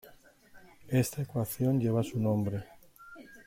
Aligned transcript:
Esta 0.87 1.21
ecuación 1.21 1.79
lleva 1.79 2.01
su 2.01 2.19
nombre. 2.19 2.63